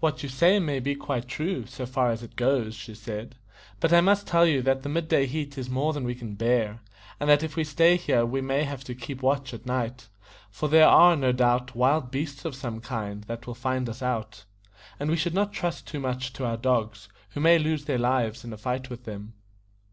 [0.00, 3.36] "What you say may be quite true, so far as it goes," she said;
[3.78, 6.34] "but I must tell you that the mid day heat is more than we can
[6.34, 6.80] bear,
[7.20, 10.08] and that if we stay here we may have to keep watch at night,
[10.50, 14.46] for there are, no doubt, wild beasts of some kind that will find us out;
[14.98, 18.42] and we should not trust too much to our dogs, who may lose their lives
[18.42, 19.32] in a fight with them."